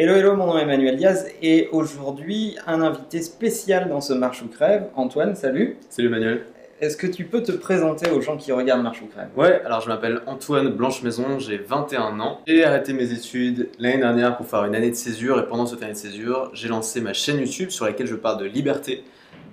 Hello, 0.00 0.14
hello, 0.14 0.36
mon 0.36 0.46
nom 0.46 0.56
est 0.56 0.62
Emmanuel 0.62 0.96
Diaz 0.96 1.26
et 1.42 1.68
aujourd'hui 1.72 2.56
un 2.68 2.82
invité 2.82 3.20
spécial 3.20 3.88
dans 3.88 4.00
ce 4.00 4.12
Marche 4.12 4.42
ou 4.42 4.46
Crève. 4.46 4.90
Antoine, 4.94 5.34
salut. 5.34 5.76
Salut 5.90 6.06
Emmanuel. 6.06 6.44
Est-ce 6.80 6.96
que 6.96 7.08
tu 7.08 7.24
peux 7.24 7.42
te 7.42 7.50
présenter 7.50 8.08
aux 8.08 8.20
gens 8.20 8.36
qui 8.36 8.52
regardent 8.52 8.84
Marche 8.84 9.02
ou 9.02 9.06
Crève? 9.06 9.30
Ouais, 9.36 9.60
alors 9.64 9.80
je 9.80 9.88
m'appelle 9.88 10.20
Antoine 10.26 10.68
Blanche-Maison, 10.68 11.40
j'ai 11.40 11.56
21 11.56 12.20
ans. 12.20 12.38
J'ai 12.46 12.64
arrêté 12.64 12.92
mes 12.92 13.12
études 13.12 13.70
l'année 13.80 13.98
dernière 13.98 14.36
pour 14.36 14.46
faire 14.46 14.64
une 14.64 14.76
année 14.76 14.90
de 14.90 14.94
césure 14.94 15.40
et 15.40 15.48
pendant 15.48 15.66
cette 15.66 15.82
année 15.82 15.94
de 15.94 15.98
césure, 15.98 16.52
j'ai 16.54 16.68
lancé 16.68 17.00
ma 17.00 17.12
chaîne 17.12 17.40
YouTube 17.40 17.70
sur 17.70 17.84
laquelle 17.84 18.06
je 18.06 18.14
parle 18.14 18.38
de 18.38 18.44
liberté, 18.44 19.02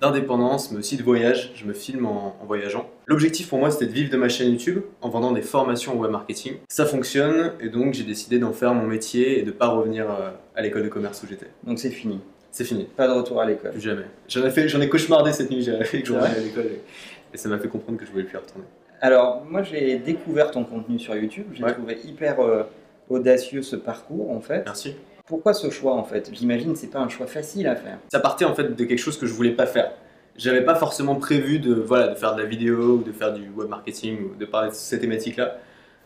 d'indépendance, 0.00 0.70
mais 0.70 0.78
aussi 0.78 0.96
de 0.96 1.02
voyage. 1.02 1.52
Je 1.54 1.64
me 1.64 1.72
filme 1.72 2.06
en, 2.06 2.36
voyageant. 2.46 2.88
L'objectif 3.06 3.48
pour 3.48 3.58
moi, 3.58 3.70
c'était 3.70 3.86
de 3.86 3.92
vivre 3.92 4.10
de 4.10 4.16
ma 4.16 4.28
chaîne 4.28 4.50
YouTube 4.50 4.82
en 5.00 5.08
vendant 5.08 5.32
des 5.32 5.42
formations 5.42 5.94
au 5.94 6.02
web 6.02 6.10
marketing. 6.10 6.54
Ça 6.68 6.86
fonctionne 6.86 7.52
et 7.60 7.68
donc 7.68 7.94
j'ai 7.94 8.04
décidé 8.04 8.38
d'en 8.38 8.52
faire 8.52 8.74
mon 8.74 8.86
métier 8.86 9.38
et 9.38 9.42
de 9.42 9.50
pas 9.50 9.68
revenir 9.68 10.10
euh, 10.10 10.30
à 10.54 10.62
l'école 10.62 10.84
de 10.84 10.88
commerce 10.88 11.22
où 11.22 11.26
j'étais. 11.28 11.48
Donc 11.64 11.78
c'est 11.78 11.90
fini. 11.90 12.20
C'est 12.50 12.64
fini. 12.64 12.84
Pas 12.96 13.08
de 13.08 13.12
retour 13.12 13.40
à 13.40 13.46
l'école. 13.46 13.72
Plus 13.72 13.80
jamais. 13.80 14.06
J'en 14.28 14.44
ai, 14.44 14.50
fait, 14.50 14.68
j'en 14.68 14.80
ai 14.80 14.88
cauchemardé 14.88 15.32
cette 15.32 15.50
nuit, 15.50 15.62
j'ai 15.62 15.82
fait 15.84 16.02
que 16.02 16.08
je 16.08 16.14
à 16.14 16.38
l'école 16.38 16.70
et, 17.32 17.36
ça 17.36 17.48
m'a 17.50 17.58
fait 17.58 17.68
comprendre 17.68 17.98
que 17.98 18.06
je 18.06 18.10
voulais 18.10 18.24
plus 18.24 18.34
y 18.34 18.40
retourner. 18.40 18.64
Alors, 19.02 19.44
moi 19.44 19.62
j'ai 19.62 19.98
découvert 19.98 20.50
ton 20.50 20.64
contenu 20.64 20.98
sur 20.98 21.14
YouTube, 21.14 21.44
j'ai 21.52 21.62
trouvé 21.64 21.98
hyper 22.04 22.40
euh, 22.40 22.62
audacieux 23.10 23.60
ce 23.60 23.76
parcours 23.76 24.30
en 24.30 24.40
fait. 24.40 24.62
Merci. 24.64 24.94
Pourquoi 25.26 25.54
ce 25.54 25.70
choix 25.70 25.94
en 25.94 26.04
fait? 26.04 26.30
J'imagine 26.32 26.76
c'est 26.76 26.90
pas 26.90 27.00
un 27.00 27.08
choix 27.08 27.26
facile 27.26 27.66
à 27.66 27.74
faire. 27.74 27.98
Ça 28.12 28.20
partait 28.20 28.44
en 28.44 28.54
fait 28.54 28.76
de 28.76 28.84
quelque 28.84 28.98
chose 28.98 29.18
que 29.18 29.26
je 29.26 29.32
voulais 29.32 29.50
pas 29.50 29.66
faire. 29.66 29.90
J'avais 30.36 30.64
pas 30.64 30.76
forcément 30.76 31.16
prévu 31.16 31.58
de, 31.58 31.74
voilà, 31.74 32.08
de 32.08 32.14
faire 32.14 32.36
de 32.36 32.42
la 32.42 32.46
vidéo 32.46 32.98
ou 32.98 33.02
de 33.02 33.10
faire 33.10 33.32
du 33.32 33.48
web 33.50 33.68
marketing 33.68 34.18
ou 34.20 34.36
de 34.36 34.44
parler 34.44 34.70
de 34.70 34.74
ces 34.74 35.00
thématiques-là. 35.00 35.56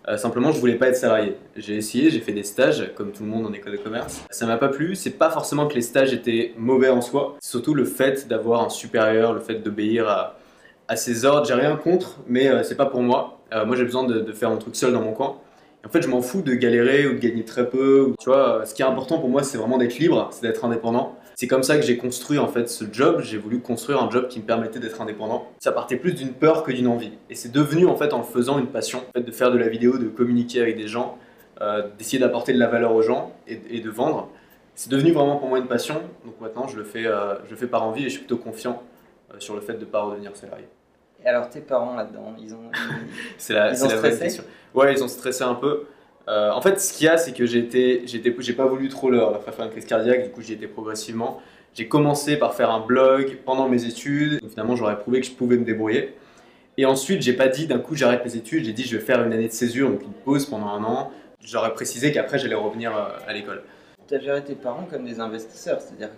Euh, 0.09 0.17
simplement, 0.17 0.53
je 0.53 0.59
voulais 0.59 0.77
pas 0.77 0.89
être 0.89 0.97
salarié. 0.97 1.37
J'ai 1.57 1.77
essayé, 1.77 2.09
j'ai 2.09 2.21
fait 2.21 2.33
des 2.33 2.45
stages, 2.45 2.93
comme 2.95 3.13
tout 3.13 3.25
le 3.25 3.29
monde 3.29 3.45
en 3.45 3.53
école 3.53 3.73
de 3.73 3.77
commerce. 3.77 4.25
Ça 4.31 4.47
m'a 4.47 4.57
pas 4.57 4.69
plu. 4.69 4.95
C'est 4.95 5.19
pas 5.19 5.31
forcément 5.31 5.67
que 5.67 5.75
les 5.75 5.83
stages 5.83 6.15
étaient 6.15 6.55
mauvais 6.57 6.89
en 6.89 7.03
soi. 7.03 7.37
Surtout 7.41 7.75
le 7.75 7.85
fait 7.85 8.27
d'avoir 8.27 8.65
un 8.65 8.71
supérieur, 8.71 9.35
le 9.35 9.41
fait 9.41 9.57
d'obéir 9.57 10.09
à, 10.09 10.97
ses 10.97 11.27
ordres. 11.27 11.47
J'ai 11.47 11.55
rien 11.55 11.77
contre, 11.77 12.21
mais 12.27 12.49
euh, 12.49 12.63
c'est 12.63 12.77
pas 12.77 12.87
pour 12.87 13.03
moi. 13.03 13.41
Euh, 13.53 13.67
moi, 13.67 13.77
j'ai 13.77 13.85
besoin 13.85 14.05
de, 14.05 14.21
de, 14.21 14.33
faire 14.33 14.51
un 14.51 14.57
truc 14.57 14.75
seul 14.77 14.93
dans 14.93 15.03
mon 15.03 15.13
coin 15.13 15.37
en 15.85 15.89
fait, 15.89 16.03
je 16.03 16.09
m'en 16.09 16.21
fous 16.21 16.43
de 16.43 16.55
galérer 16.55 17.07
ou 17.07 17.15
de 17.15 17.19
gagner 17.19 17.45
très 17.45 17.69
peu. 17.69 18.13
Tu 18.21 18.27
vois, 18.27 18.65
ce 18.67 18.75
qui 18.75 18.83
est 18.83 18.85
important 18.85 19.19
pour 19.19 19.29
moi, 19.29 19.43
c'est 19.43 19.59
vraiment 19.59 19.79
d'être 19.79 19.99
libre, 19.99 20.29
c'est 20.33 20.43
d'être 20.43 20.65
indépendant. 20.65 21.17
C'est 21.41 21.47
comme 21.47 21.63
ça 21.63 21.77
que 21.77 21.83
j'ai 21.83 21.97
construit 21.97 22.39
en 22.39 22.49
fait 22.49 22.69
ce 22.69 22.85
job. 22.93 23.23
J'ai 23.23 23.39
voulu 23.39 23.61
construire 23.61 24.03
un 24.03 24.11
job 24.11 24.29
qui 24.29 24.41
me 24.41 24.45
permettait 24.45 24.79
d'être 24.79 25.01
indépendant. 25.01 25.49
Ça 25.59 25.73
partait 25.73 25.97
plus 25.97 26.13
d'une 26.13 26.35
peur 26.35 26.65
que 26.65 26.71
d'une 26.71 26.87
envie. 26.87 27.13
Et 27.31 27.35
c'est 27.35 27.51
devenu 27.51 27.87
en 27.87 27.97
fait 27.97 28.13
en 28.13 28.23
faisant 28.23 28.59
une 28.59 28.67
passion. 28.67 29.03
Fait, 29.15 29.23
de 29.23 29.33
faire 29.33 29.51
de 29.51 29.57
la 29.57 29.69
vidéo, 29.69 29.97
de 29.97 30.09
communiquer 30.09 30.61
avec 30.61 30.77
des 30.77 30.87
gens, 30.87 31.17
euh, 31.63 31.89
d'essayer 31.97 32.19
d'apporter 32.19 32.53
de 32.53 32.59
la 32.59 32.67
valeur 32.67 32.95
aux 32.95 33.01
gens 33.01 33.33
et, 33.47 33.81
de 33.81 33.91
vendre. 33.91 34.29
C'est 34.75 34.91
devenu 34.91 35.13
vraiment 35.13 35.37
pour 35.37 35.49
moi 35.49 35.59
une 35.59 35.67
passion. 35.67 36.03
Donc 36.27 36.39
maintenant, 36.43 36.69
je 36.69 36.77
le 36.77 36.85
fais, 36.85 37.07
euh, 37.07 37.37
par 37.71 37.85
envie 37.85 38.03
et 38.03 38.11
je 38.11 38.11
suis 38.11 38.19
plutôt 38.19 38.37
confiant 38.37 38.83
euh, 39.33 39.37
sur 39.39 39.55
le 39.55 39.63
fait 39.63 39.75
de 39.75 39.81
ne 39.81 39.85
pas 39.87 40.03
redevenir 40.03 40.37
salarié. 40.37 40.67
Et 41.25 41.29
alors 41.29 41.51
tes 41.51 41.61
parents 41.61 41.95
là-dedans, 41.95 42.35
ils 42.41 42.55
ont, 42.55 42.71
c'est 43.39 43.55
la, 43.55 43.73
ils 43.73 43.85
ont 43.85 43.89
stressé 43.89 44.41
Ouais, 44.75 44.93
ils 44.93 45.03
ont 45.03 45.09
stressé 45.09 45.45
un 45.45 45.55
peu. 45.55 45.87
Euh, 46.29 46.51
en 46.51 46.61
fait, 46.61 46.81
ce 46.81 46.93
qu'il 46.93 47.07
y 47.07 47.09
a, 47.09 47.17
c'est 47.17 47.33
que 47.33 47.45
j'ai 47.47 47.69
j'ai 48.07 48.53
pas 48.53 48.67
voulu 48.67 48.89
trop 48.89 49.11
leur, 49.11 49.43
faire 49.43 49.55
faire 49.55 49.65
une 49.65 49.71
crise 49.71 49.85
cardiaque. 49.85 50.25
Du 50.25 50.31
coup, 50.31 50.43
j'y 50.43 50.53
étais 50.53 50.69
progressivement. 50.69 51.41
J'ai 51.75 51.89
commencé 51.89 52.37
par 52.37 52.55
faire 52.55 52.71
un 52.71 52.81
blog 52.81 53.39
pendant 53.45 53.69
mes 53.69 53.85
études. 53.85 54.41
finalement, 54.49 54.77
j'aurais 54.77 54.99
prouvé 54.99 55.21
que 55.21 55.27
je 55.27 55.33
pouvais 55.33 55.57
me 55.57 55.65
débrouiller. 55.65 56.15
Et 56.77 56.87
ensuite, 56.87 57.23
j'ai 57.23 57.33
pas 57.33 57.49
dit 57.49 57.67
d'un 57.67 57.79
coup 57.79 57.95
j'arrête 57.95 58.25
mes 58.25 58.37
études. 58.37 58.65
J'ai 58.65 58.73
dit 58.73 58.85
je 58.85 58.97
vais 58.97 59.03
faire 59.03 59.23
une 59.25 59.33
année 59.33 59.49
de 59.49 59.53
césure, 59.53 59.91
donc 59.91 60.03
une 60.03 60.13
pause 60.13 60.47
pendant 60.47 60.69
un 60.69 60.85
an. 60.85 61.11
J'aurais 61.43 61.73
précisé 61.73 62.13
qu'après 62.13 62.39
j'allais 62.39 62.55
revenir 62.55 62.97
euh, 62.97 63.09
à 63.27 63.33
l'école 63.33 63.63
tu 64.11 64.17
as 64.17 64.19
géré 64.19 64.43
tes 64.43 64.57
parents 64.57 64.89
comme 64.91 65.05
des 65.05 65.21
investisseurs. 65.21 65.79
C'est-à-dire 65.81 66.11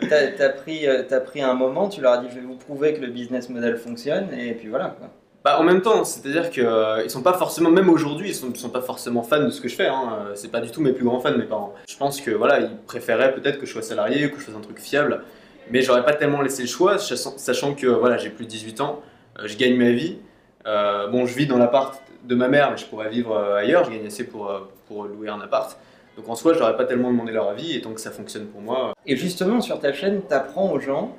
que 0.00 0.36
tu 0.36 0.42
as, 0.42 0.48
pris, 0.48 0.88
euh, 0.88 1.02
as 1.10 1.20
pris 1.20 1.42
un 1.42 1.52
moment, 1.52 1.88
tu 1.88 2.00
leur 2.00 2.12
as 2.12 2.18
dit 2.18 2.28
je 2.30 2.36
vais 2.36 2.46
vous 2.46 2.56
prouver 2.56 2.94
que 2.94 3.00
le 3.02 3.08
business 3.08 3.50
model 3.50 3.76
fonctionne, 3.76 4.28
et 4.32 4.54
puis 4.54 4.68
voilà. 4.68 4.96
Quoi. 4.98 5.08
Bah, 5.44 5.60
en 5.60 5.62
même 5.62 5.82
temps, 5.82 6.02
c'est-à-dire 6.04 6.48
qu'ils 6.48 6.64
euh, 6.64 7.06
sont 7.08 7.22
pas 7.22 7.34
forcément, 7.34 7.70
même 7.70 7.90
aujourd'hui, 7.90 8.30
ils 8.30 8.34
sont, 8.34 8.54
sont 8.54 8.70
pas 8.70 8.80
forcément 8.80 9.22
fans 9.22 9.44
de 9.44 9.50
ce 9.50 9.60
que 9.60 9.68
je 9.68 9.76
fais. 9.76 9.86
Hein. 9.86 10.18
Euh, 10.18 10.32
c'est 10.34 10.50
pas 10.50 10.60
du 10.60 10.70
tout 10.70 10.80
mes 10.80 10.92
plus 10.92 11.04
grands 11.04 11.20
fans, 11.20 11.36
mes 11.36 11.44
parents. 11.44 11.74
Je 11.86 11.96
pense 11.96 12.22
que 12.22 12.30
voilà, 12.30 12.60
ils 12.60 12.76
préféraient 12.86 13.34
peut-être 13.34 13.58
que 13.58 13.66
je 13.66 13.72
sois 13.72 13.82
salarié, 13.82 14.30
que 14.30 14.38
je 14.38 14.44
fasse 14.46 14.56
un 14.56 14.60
truc 14.60 14.78
fiable, 14.78 15.22
mais 15.70 15.82
j'aurais 15.82 16.04
pas 16.04 16.14
tellement 16.14 16.40
laissé 16.40 16.62
le 16.62 16.68
choix, 16.68 16.96
sachant 16.98 17.74
que 17.74 17.86
voilà, 17.86 18.16
j'ai 18.16 18.30
plus 18.30 18.46
de 18.46 18.50
18 18.50 18.80
ans, 18.80 19.02
je 19.44 19.56
gagne 19.56 19.76
ma 19.76 19.90
vie. 19.90 20.16
bon, 20.64 21.26
je 21.26 21.34
vis 21.34 21.46
dans 21.46 21.58
l'appart 21.58 22.00
de 22.24 22.34
ma 22.34 22.48
mère, 22.48 22.70
mais 22.70 22.78
je 22.78 22.86
pourrais 22.86 23.08
vivre 23.10 23.38
ailleurs. 23.38 23.84
Je 23.84 23.90
gagne 23.90 24.06
assez 24.06 24.24
pour, 24.24 24.50
pour 24.88 25.04
louer 25.04 25.28
un 25.28 25.40
appart. 25.40 25.78
Donc 26.16 26.28
en 26.28 26.34
soi, 26.34 26.52
je 26.54 26.58
n'aurais 26.58 26.76
pas 26.76 26.84
tellement 26.84 27.10
demandé 27.10 27.32
leur 27.32 27.48
avis 27.48 27.76
et 27.76 27.80
tant 27.80 27.92
que 27.92 28.00
ça 28.00 28.10
fonctionne 28.10 28.46
pour 28.46 28.60
moi. 28.60 28.92
Et 29.06 29.16
justement, 29.16 29.60
sur 29.60 29.80
ta 29.80 29.92
chaîne, 29.92 30.22
tu 30.26 30.34
apprends 30.34 30.70
aux 30.72 30.80
gens 30.80 31.14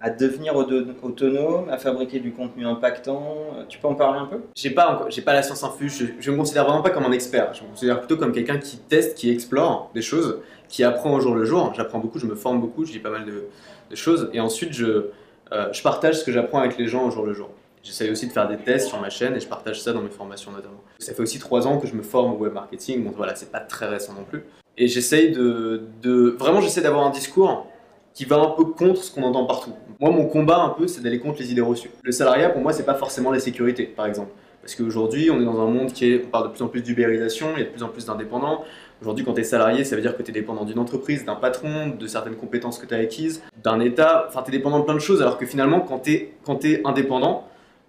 à 0.00 0.10
devenir 0.10 0.54
autonome, 0.56 1.68
à 1.70 1.78
fabriquer 1.78 2.20
du 2.20 2.32
contenu 2.32 2.66
impactant. 2.66 3.36
Tu 3.68 3.78
peux 3.78 3.88
en 3.88 3.94
parler 3.94 4.20
un 4.20 4.26
peu? 4.26 4.40
J'ai 4.54 4.70
pas, 4.70 5.06
j'ai 5.08 5.22
pas 5.22 5.32
la 5.32 5.42
science 5.42 5.64
infuse. 5.64 6.12
Je, 6.20 6.30
ne 6.30 6.36
me 6.36 6.40
considère 6.40 6.64
vraiment 6.64 6.82
pas 6.82 6.90
comme 6.90 7.04
un 7.04 7.12
expert. 7.12 7.54
Je 7.54 7.62
me 7.62 7.68
considère 7.68 7.98
plutôt 7.98 8.16
comme 8.16 8.32
quelqu'un 8.32 8.58
qui 8.58 8.76
teste, 8.76 9.16
qui 9.16 9.30
explore 9.30 9.90
des 9.94 10.02
choses, 10.02 10.40
qui 10.68 10.84
apprend 10.84 11.14
au 11.14 11.20
jour 11.20 11.34
le 11.34 11.44
jour. 11.44 11.72
J'apprends 11.74 11.98
beaucoup, 11.98 12.18
je 12.18 12.26
me 12.26 12.34
forme 12.34 12.60
beaucoup, 12.60 12.84
je 12.84 12.92
lis 12.92 12.98
pas 12.98 13.10
mal 13.10 13.24
de, 13.24 13.46
choses 13.94 14.28
et 14.32 14.40
ensuite 14.40 14.72
je, 14.72 15.10
euh, 15.52 15.72
je 15.72 15.80
partage 15.80 16.18
ce 16.18 16.24
que 16.24 16.32
j'apprends 16.32 16.58
avec 16.58 16.76
les 16.76 16.88
gens 16.88 17.06
au 17.06 17.10
jour 17.10 17.24
le 17.24 17.32
jour. 17.32 17.50
J'essaye 17.86 18.10
aussi 18.10 18.26
de 18.26 18.32
faire 18.32 18.48
des 18.48 18.56
tests 18.56 18.88
sur 18.88 19.00
ma 19.00 19.10
chaîne 19.10 19.36
et 19.36 19.40
je 19.40 19.46
partage 19.46 19.80
ça 19.80 19.92
dans 19.92 20.02
mes 20.02 20.10
formations 20.10 20.50
notamment. 20.50 20.82
Ça 20.98 21.14
fait 21.14 21.22
aussi 21.22 21.38
trois 21.38 21.68
ans 21.68 21.78
que 21.78 21.86
je 21.86 21.94
me 21.94 22.02
forme 22.02 22.32
au 22.32 22.36
web 22.36 22.52
marketing, 22.52 23.04
donc 23.04 23.14
voilà, 23.16 23.36
c'est 23.36 23.52
pas 23.52 23.60
très 23.60 23.86
récent 23.86 24.12
non 24.12 24.24
plus. 24.24 24.42
Et 24.76 24.88
j'essaye 24.88 25.30
de, 25.30 25.82
de, 26.02 26.34
Vraiment, 26.36 26.60
j'essaie 26.60 26.80
d'avoir 26.80 27.06
un 27.06 27.10
discours 27.10 27.68
qui 28.12 28.24
va 28.24 28.38
un 28.38 28.50
peu 28.50 28.64
contre 28.64 29.04
ce 29.04 29.14
qu'on 29.14 29.22
entend 29.22 29.44
partout. 29.46 29.72
Moi, 30.00 30.10
mon 30.10 30.26
combat 30.26 30.58
un 30.62 30.70
peu, 30.70 30.88
c'est 30.88 31.00
d'aller 31.00 31.20
contre 31.20 31.38
les 31.38 31.52
idées 31.52 31.60
reçues. 31.60 31.90
Le 32.02 32.10
salariat, 32.10 32.50
pour 32.50 32.60
moi, 32.60 32.72
c'est 32.72 32.82
pas 32.84 32.96
forcément 32.96 33.30
la 33.30 33.38
sécurité, 33.38 33.84
par 33.84 34.06
exemple. 34.06 34.32
Parce 34.62 34.74
qu'aujourd'hui, 34.74 35.30
on 35.30 35.40
est 35.40 35.44
dans 35.44 35.60
un 35.60 35.70
monde 35.70 35.92
qui 35.92 36.12
est, 36.12 36.24
on 36.26 36.28
parle 36.28 36.48
de 36.48 36.52
plus 36.52 36.62
en 36.62 36.66
plus 36.66 36.82
d'ubérisation, 36.82 37.50
il 37.54 37.60
y 37.60 37.62
a 37.62 37.66
de 37.66 37.70
plus 37.70 37.84
en 37.84 37.88
plus 37.88 38.04
d'indépendants. 38.04 38.64
Aujourd'hui, 39.00 39.24
quand 39.24 39.34
tu 39.34 39.42
es 39.42 39.44
salarié, 39.44 39.84
ça 39.84 39.94
veut 39.94 40.02
dire 40.02 40.16
que 40.16 40.24
tu 40.24 40.30
es 40.30 40.34
dépendant 40.34 40.64
d'une 40.64 40.80
entreprise, 40.80 41.24
d'un 41.24 41.36
patron, 41.36 41.90
de 41.96 42.06
certaines 42.08 42.34
compétences 42.34 42.80
que 42.80 42.86
tu 42.86 42.94
as 42.94 42.98
acquises, 42.98 43.42
d'un 43.62 43.78
État. 43.78 44.24
Enfin, 44.28 44.42
tu 44.42 44.48
es 44.48 44.52
dépendant 44.52 44.80
de 44.80 44.84
plein 44.84 44.94
de 44.94 44.98
choses, 44.98 45.22
alors 45.22 45.38
que 45.38 45.46
finalement, 45.46 45.80
quand 45.80 46.00
tu 46.00 46.12
es, 46.12 46.32
es, 46.64 46.82
indépendant, 46.84 47.44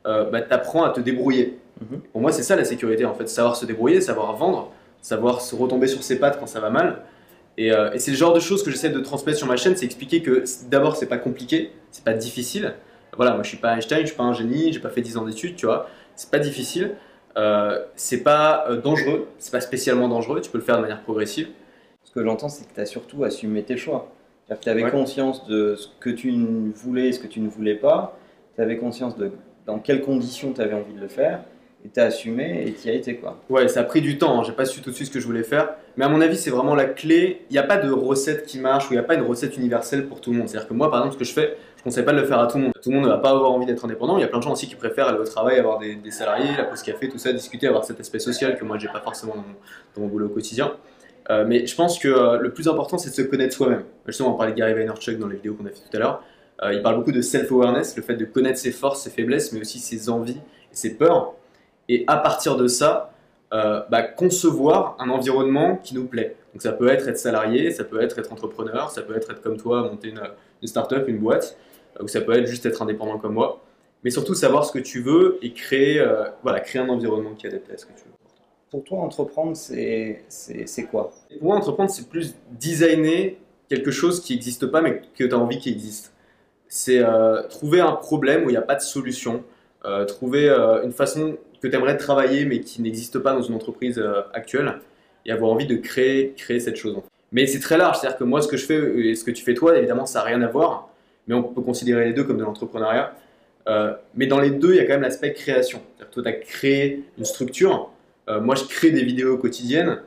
euh, 0.08 0.30
bah, 0.30 0.42
tu 0.42 0.54
apprends 0.54 0.84
à 0.84 0.90
te 0.90 1.00
débrouiller. 1.00 1.60
Mhm. 1.82 2.02
Pour 2.12 2.22
moi, 2.22 2.32
c'est 2.32 2.44
ça 2.44 2.56
la 2.56 2.66
sécurité, 2.66 3.06
en 3.06 3.14
fait. 3.14 3.28
Savoir 3.28 3.56
se 3.56 3.66
débrouiller, 3.66 4.02
savoir 4.02 4.36
vendre, 4.36 4.72
savoir 5.02 5.42
se 5.42 5.56
retomber 5.56 5.88
sur 5.88 6.04
ses 6.04 6.18
pattes 6.20 6.40
quand 6.40 6.48
ça 6.48 6.60
va 6.60 6.70
mal. 6.70 7.04
Et, 7.58 7.72
euh, 7.72 7.92
et 7.92 8.00
c'est 8.00 8.12
le 8.12 8.18
genre 8.18 8.34
de 8.34 8.40
choses 8.40 8.64
que 8.64 8.70
j'essaie 8.70 8.90
de 8.90 9.00
transmettre 9.00 9.38
sur 9.38 9.48
ma 9.48 9.58
chaîne, 9.58 9.76
c'est 9.76 9.86
expliquer 9.86 10.22
que 10.22 10.44
d'abord, 10.70 10.96
c'est 10.96 11.08
pas 11.08 11.18
compliqué, 11.18 11.72
c'est 11.92 12.04
pas 12.04 12.14
difficile. 12.14 12.76
Voilà, 13.16 13.34
moi 13.34 13.42
je 13.42 13.50
suis 13.50 13.58
pas 13.58 13.76
Einstein, 13.76 14.02
je 14.02 14.08
suis 14.08 14.16
pas 14.16 14.24
un 14.24 14.34
génie, 14.34 14.72
j'ai 14.72 14.80
pas 14.80 14.90
fait 14.90 15.02
10 15.02 15.18
ans 15.18 15.26
d'études, 15.26 15.56
tu 15.56 15.66
vois. 15.66 15.90
C'est 16.16 16.30
pas 16.30 16.38
difficile, 16.38 16.96
euh, 17.36 17.84
c'est 17.96 18.22
pas 18.22 18.66
euh, 18.70 18.80
dangereux, 18.80 19.28
c'est 19.40 19.52
pas 19.52 19.62
spécialement 19.62 20.08
dangereux, 20.08 20.40
tu 20.40 20.52
peux 20.52 20.60
le 20.60 20.64
faire 20.64 20.78
de 20.78 20.82
manière 20.82 21.02
progressive. 21.02 21.50
Ce 22.04 22.12
que 22.12 22.24
j'entends, 22.24 22.48
c'est 22.48 22.68
que 22.68 22.74
tu 22.74 22.80
as 22.80 22.86
surtout 22.86 23.24
assumé 23.24 23.64
tes 23.64 23.76
choix. 23.76 24.12
Tu 24.62 24.70
avais 24.70 24.90
conscience 24.90 25.46
de 25.48 25.76
ce 25.76 25.90
que 26.00 26.10
tu 26.10 26.32
voulais 26.74 27.10
et 27.10 27.12
ce 27.12 27.20
que 27.20 27.28
tu 27.28 27.42
ne 27.42 27.50
voulais 27.50 27.76
pas, 27.76 28.18
tu 28.56 28.62
avais 28.62 28.78
conscience 28.78 29.18
de 29.18 29.32
dans 29.68 29.78
quelles 29.78 30.02
conditions 30.02 30.54
tu 30.54 30.62
avais 30.62 30.74
envie 30.74 30.94
de 30.94 31.00
le 31.00 31.08
faire, 31.08 31.42
et 31.86 31.90
tu 31.90 32.00
as 32.00 32.06
assumé 32.06 32.64
et 32.66 32.74
tu 32.74 32.90
as 32.90 32.94
été 32.94 33.16
quoi. 33.16 33.38
Ouais, 33.50 33.68
ça 33.68 33.82
a 33.82 33.84
pris 33.84 34.02
du 34.02 34.18
temps, 34.18 34.40
hein. 34.40 34.44
j'ai 34.44 34.54
pas 34.54 34.66
su 34.66 34.82
tout 34.82 34.90
de 34.90 34.96
suite 34.96 35.10
ce 35.10 35.14
que 35.14 35.20
je 35.20 35.26
voulais 35.26 35.44
faire, 35.44 35.76
mais 35.96 36.06
à 36.06 36.10
mon 36.10 36.22
avis, 36.22 36.38
c'est 36.38 36.50
vraiment 36.50 36.76
la 36.76 36.86
clé. 36.86 37.42
Il 37.50 37.54
n'y 37.54 37.60
a 37.60 37.64
pas 37.64 37.78
de 37.78 37.92
recette 37.92 38.46
qui 38.46 38.60
marche 38.60 38.90
ou 38.90 38.94
il 38.94 38.96
n'y 38.98 39.02
a 39.02 39.04
pas 39.04 39.16
une 39.16 39.22
recette 39.22 39.58
universelle 39.58 40.08
pour 40.08 40.22
tout 40.22 40.32
le 40.32 40.38
monde. 40.38 40.50
C'est-à-dire 40.50 40.68
que 40.68 40.74
moi, 40.74 40.90
par 40.90 41.00
exemple, 41.00 41.16
ce 41.16 41.20
que 41.20 41.26
je 41.26 41.34
fais, 41.34 41.58
je 41.76 41.82
ne 41.82 41.84
conseille 41.84 42.04
pas 42.04 42.14
de 42.14 42.20
le 42.20 42.26
faire 42.26 42.40
à 42.40 42.48
tout 42.48 42.58
le 42.58 42.66
monde. 42.66 42.74
Tout 42.82 42.90
le 42.90 42.96
monde 42.96 43.06
ne 43.06 43.10
va 43.10 43.18
pas 43.18 43.32
avoir 43.32 43.52
envie 43.52 43.66
d'être 43.66 43.84
indépendant. 43.86 44.18
Il 44.18 44.22
y 44.22 44.24
a 44.24 44.28
plein 44.28 44.40
de 44.40 44.44
gens 44.44 44.54
aussi 44.54 44.68
qui 44.68 44.76
préfèrent 44.76 45.08
aller 45.08 45.20
au 45.20 45.26
travail, 45.26 45.60
avoir 45.60 45.80
des, 45.80 46.00
salariés, 46.12 46.50
la 46.58 46.64
pause 46.66 46.82
café, 46.82 47.10
tout 47.10 47.18
ça, 47.18 47.32
discuter, 47.34 47.68
avoir 47.68 47.84
cet 47.84 48.00
aspect 48.00 48.20
social 48.20 48.58
que 48.58 48.66
moi, 48.66 48.78
j'ai 48.78 48.88
pas 48.88 49.02
forcément 49.02 49.36
dans 49.36 50.02
mon, 50.02 50.08
boulot 50.08 50.28
au 50.28 50.30
quotidien. 50.30 50.74
Euh, 51.30 51.46
mais 51.48 51.66
je 51.66 51.76
pense 51.76 52.00
que 52.00 52.08
euh, 52.08 52.38
le 52.38 52.52
plus 52.52 52.68
important, 52.68 52.98
c'est 52.98 53.10
de 53.10 53.16
se 53.16 53.22
connaître 53.22 53.56
soi-même. 53.56 53.84
Justement, 54.06 54.34
on 54.34 54.38
parlait 54.38 54.54
de 54.54 54.58
Gary 54.58 54.74
Vaynerchuk 54.74 55.20
dans 55.20 55.28
les 55.28 55.36
vidéos 55.36 55.56
qu'on 55.56 55.66
a 55.66 55.70
fait 55.70 55.82
tout 55.90 55.98
à 55.98 56.00
l'heure. 56.00 56.24
Euh, 56.64 56.74
il 56.74 56.82
parle 56.82 56.98
beaucoup 56.98 57.12
de 57.12 57.22
self-awareness, 57.22 57.96
le 57.96 58.04
fait 58.04 58.16
de 58.16 58.26
connaître 58.26 58.58
ses 58.58 58.72
forces, 58.72 59.04
ses 59.04 59.10
faiblesses, 59.10 59.52
mais 59.54 59.62
aussi 59.62 59.80
ses 59.80 60.10
envies 60.10 60.40
et 60.72 60.76
ses 60.76 60.96
peurs. 60.96 61.34
Et 61.88 62.04
à 62.08 62.18
partir 62.18 62.58
de 62.58 62.68
ça, 62.68 63.14
euh, 63.54 63.82
bah, 63.90 64.02
concevoir 64.02 64.96
un 65.00 65.10
environnement 65.10 65.78
qui 65.78 65.96
nous 65.96 66.06
plaît. 66.06 66.36
Donc 66.54 66.62
ça 66.62 66.74
peut 66.74 66.90
être 66.90 67.08
être 67.08 67.20
salarié, 67.20 67.72
ça 67.72 67.84
peut 67.84 68.02
être 68.02 68.18
être 68.20 68.34
entrepreneur, 68.34 68.92
ça 68.92 69.04
peut 69.04 69.16
être 69.16 69.32
être 69.32 69.42
comme 69.42 69.58
toi, 69.58 69.84
monter 69.84 70.10
une, 70.10 70.22
une 70.62 70.68
start-up, 70.68 71.08
une 71.08 71.20
boîte, 71.20 71.58
euh, 72.00 72.04
ou 72.04 72.08
ça 72.08 72.22
peut 72.22 72.34
être 72.34 72.48
juste 72.48 72.66
être 72.66 72.82
indépendant 72.82 73.20
comme 73.20 73.34
moi. 73.34 73.62
Mais 74.04 74.10
surtout 74.10 74.34
savoir 74.34 74.66
ce 74.66 74.72
que 74.72 74.80
tu 74.80 75.02
veux 75.02 75.38
et 75.42 75.54
créer, 75.54 76.06
voilà, 76.44 76.60
créer 76.60 76.82
un 76.82 76.88
environnement 76.88 77.34
qui 77.34 77.48
est 77.48 77.50
adapté 77.50 77.74
à 77.74 77.78
ce 77.78 77.86
que 77.88 77.94
tu 77.94 78.04
veux. 78.06 78.14
Pour 78.70 78.84
toi, 78.84 79.00
entreprendre, 79.00 79.58
c'est 79.58 80.24
quoi? 80.92 81.12
Pour 81.40 81.48
moi, 81.48 81.56
entreprendre, 81.56 81.90
c'est 81.90 82.08
plus 82.08 82.36
designer 82.52 83.38
quelque 83.68 83.90
chose 83.90 84.22
qui 84.22 84.34
n'existe 84.34 84.68
pas 84.68 84.82
mais 84.82 85.02
que 85.18 85.24
tu 85.24 85.34
as 85.34 85.38
envie 85.38 85.58
qu'il 85.58 85.74
existe 85.74 86.14
c'est 86.70 87.00
euh, 87.00 87.44
trouver 87.44 87.80
un 87.80 87.94
problème 87.94 88.46
où 88.46 88.50
il 88.50 88.54
n'y 88.54 88.58
a 88.58 88.62
pas 88.62 88.76
de 88.76 88.82
solution, 88.82 89.44
euh, 89.86 90.06
trouver 90.06 90.50
euh, 90.50 90.84
une 90.84 90.92
façon 90.92 91.38
que 91.62 91.68
tu 91.68 91.76
aimerais 91.76 91.98
travailler 91.98 92.46
mais 92.46 92.60
qui 92.60 92.82
n'existe 92.82 93.20
pas 93.20 93.34
dans 93.34 93.42
une 93.42 93.56
entreprise 93.56 94.02
actuelle 94.34 94.80
et 95.26 95.32
avoir 95.32 95.52
envie 95.52 95.66
de 95.66 95.76
créer, 95.76 96.34
créer 96.38 96.60
cette 96.60 96.76
chose. 96.76 96.98
Mais 97.32 97.48
c'est 97.48 97.60
très 97.60 97.78
large, 97.78 97.98
c'est-à-dire 97.98 98.18
que 98.18 98.24
moi 98.24 98.42
ce 98.42 98.48
que 98.48 98.58
je 98.58 98.66
fais 98.66 99.08
et 99.08 99.16
ce 99.16 99.24
que 99.24 99.32
tu 99.32 99.44
fais 99.44 99.54
toi, 99.54 99.78
évidemment 99.78 100.06
ça 100.06 100.20
n'a 100.20 100.26
rien 100.26 100.42
à 100.42 100.48
voir, 100.48 100.90
mais 101.28 101.36
on 101.36 101.44
peut 101.44 101.62
considérer 101.62 102.06
les 102.06 102.14
deux 102.14 102.24
comme 102.24 102.38
de 102.38 102.44
l'entrepreneuriat. 102.44 103.14
Mais 104.16 104.28
dans 104.28 104.40
les 104.40 104.52
deux, 104.52 104.72
il 104.72 104.78
y 104.78 104.80
a 104.80 104.84
quand 104.84 104.94
même 104.94 105.02
l'aspect 105.02 105.34
création. 105.34 105.82
C'est-à-dire 105.98 106.14
toi, 106.14 106.24
tu 106.24 106.30
as 106.30 106.34
créé 106.34 107.04
une 107.18 107.26
structure, 107.26 107.92
moi 108.30 108.56
je 108.56 108.64
crée 108.64 108.92
des 108.92 109.04
vidéos 109.04 109.38
quotidiennes, 109.38 110.00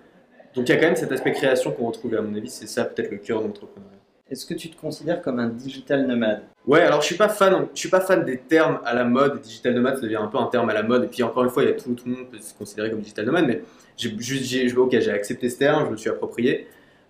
donc 0.54 0.68
il 0.68 0.72
y 0.72 0.74
a 0.74 0.76
quand 0.76 0.86
même 0.86 0.96
cet 0.96 1.12
aspect 1.12 1.32
création 1.32 1.72
qu'on 1.72 1.88
retrouve, 1.88 2.14
à 2.14 2.22
mon 2.22 2.34
avis, 2.34 2.48
c'est 2.48 2.66
ça 2.66 2.84
peut-être 2.84 3.10
le 3.10 3.18
cœur 3.18 3.40
de 3.40 3.48
l'entrepreneuriat. 3.48 3.99
Est-ce 4.30 4.46
que 4.46 4.54
tu 4.54 4.70
te 4.70 4.80
considères 4.80 5.20
comme 5.22 5.40
un 5.40 5.48
digital 5.48 6.06
nomade? 6.06 6.42
Ouais, 6.64 6.82
alors 6.82 7.00
je 7.00 7.06
suis 7.06 7.16
pas 7.16 7.28
fan, 7.28 7.66
je 7.74 7.78
suis 7.80 7.88
pas 7.88 8.00
fan 8.00 8.24
des 8.24 8.38
termes 8.38 8.78
à 8.84 8.94
la 8.94 9.02
mode. 9.02 9.40
Digital 9.40 9.74
nomade, 9.74 9.96
ça 9.96 10.02
devient 10.02 10.16
un 10.16 10.28
peu 10.28 10.38
un 10.38 10.46
terme 10.46 10.70
à 10.70 10.74
la 10.74 10.84
mode. 10.84 11.02
Et 11.02 11.06
puis 11.08 11.24
encore 11.24 11.42
une 11.42 11.50
fois, 11.50 11.64
il 11.64 11.70
y 11.70 11.72
a 11.72 11.74
tout, 11.74 11.96
le 12.06 12.12
monde 12.12 12.30
peut 12.30 12.38
se 12.38 12.54
considérer 12.54 12.90
comme 12.90 13.00
digital 13.00 13.26
nomade, 13.26 13.46
mais 13.46 13.62
j'ai, 13.96 14.72
ok, 14.76 14.94
accepté 14.94 15.50
ce 15.50 15.58
terme, 15.58 15.86
je 15.86 15.90
me 15.90 15.96
suis 15.96 16.10
approprié. 16.10 16.68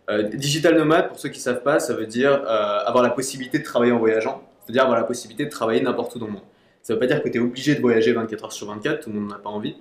Euh, 0.09 0.23
digital 0.23 0.79
nomade, 0.79 1.09
pour 1.09 1.21
ceux 1.21 1.29
qui 1.29 1.41
savent 1.41 1.63
pas, 1.63 1.79
ça 1.79 1.93
veut 1.93 2.07
dire 2.07 2.33
euh, 2.33 2.79
avoir 2.87 3.05
la 3.05 3.11
possibilité 3.11 3.59
de 3.59 3.65
travailler 3.65 3.93
en 3.93 3.99
voyageant, 3.99 4.43
c'est-à-dire 4.65 4.85
avoir 4.85 4.99
la 4.99 5.05
possibilité 5.05 5.45
de 5.45 5.51
travailler 5.51 5.83
n'importe 5.83 6.15
où 6.15 6.19
dans 6.19 6.27
le 6.27 6.33
monde. 6.33 6.43
Ça 6.83 6.95
veut 6.95 6.99
pas 6.99 7.07
dire 7.07 7.23
que 7.23 7.29
tu 7.29 7.37
es 7.37 7.41
obligé 7.41 7.75
de 7.75 7.83
voyager 7.83 8.15
24 8.15 8.45
heures 8.45 8.53
sur 8.53 8.67
24, 8.67 9.05
tout 9.05 9.11
le 9.11 9.21
monde 9.21 9.31
n'a 9.31 9.37
pas 9.37 9.51
envie. 9.51 9.77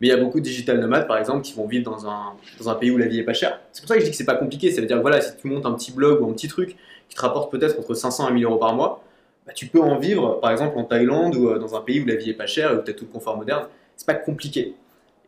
Mais 0.00 0.08
il 0.08 0.10
y 0.10 0.12
a 0.12 0.16
beaucoup 0.16 0.40
de 0.40 0.44
digital 0.44 0.80
nomades, 0.80 1.06
par 1.06 1.18
exemple, 1.18 1.42
qui 1.42 1.54
vont 1.54 1.66
vivre 1.66 1.84
dans 1.84 2.08
un, 2.08 2.34
dans 2.58 2.68
un 2.68 2.74
pays 2.74 2.90
où 2.90 2.98
la 2.98 3.06
vie 3.06 3.20
est 3.20 3.24
pas 3.24 3.32
chère. 3.32 3.60
C'est 3.72 3.80
pour 3.80 3.88
ça 3.88 3.94
que 3.94 4.00
je 4.00 4.06
dis 4.06 4.10
que 4.10 4.16
c'est 4.16 4.24
pas 4.24 4.34
compliqué. 4.34 4.70
Ça 4.70 4.80
veut 4.80 4.86
dire 4.86 4.96
que 4.96 5.02
voilà, 5.02 5.20
si 5.20 5.36
tu 5.36 5.46
montes 5.46 5.66
un 5.66 5.72
petit 5.72 5.92
blog 5.92 6.20
ou 6.20 6.28
un 6.28 6.32
petit 6.32 6.48
truc 6.48 6.76
qui 7.08 7.16
te 7.16 7.20
rapporte 7.20 7.50
peut-être 7.52 7.78
entre 7.78 7.94
500 7.94 8.28
et 8.28 8.32
1000 8.32 8.44
euros 8.44 8.56
par 8.56 8.74
mois, 8.74 9.04
bah, 9.46 9.52
tu 9.52 9.66
peux 9.66 9.80
en 9.80 9.98
vivre, 9.98 10.40
par 10.40 10.50
exemple, 10.50 10.78
en 10.78 10.84
Thaïlande 10.84 11.36
ou 11.36 11.48
euh, 11.48 11.58
dans 11.58 11.76
un 11.76 11.80
pays 11.80 12.00
où 12.00 12.06
la 12.06 12.16
vie 12.16 12.30
est 12.30 12.34
pas 12.34 12.46
chère 12.46 12.72
et 12.72 12.76
où 12.76 12.82
tu 12.82 12.90
as 12.90 12.94
tout 12.94 13.04
le 13.04 13.10
confort 13.12 13.36
moderne. 13.36 13.66
C'est 13.96 14.06
pas 14.06 14.14
compliqué. 14.14 14.74